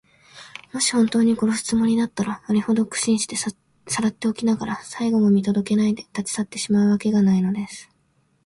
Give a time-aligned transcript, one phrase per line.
[0.73, 3.51] もしほんとうに殺すつもりだったら、あれほど苦心してさ
[4.01, 7.87] らっておきながら、最期も見とどけないで、たちさってしまうわけがないのです。